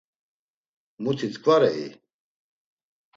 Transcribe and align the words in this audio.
Muti 1.01 1.27
tǩvarei? 1.33 1.87